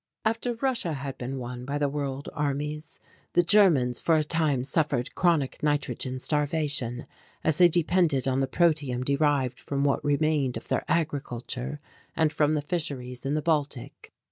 [0.25, 2.99] After Russia had been won by the World Armies,
[3.33, 7.05] the Germans for a time suffered chronic nitrogen starvation,
[7.43, 11.79] as they depended on the protium derived from what remained of their agriculture
[12.15, 14.11] and from the fisheries in the Baltic.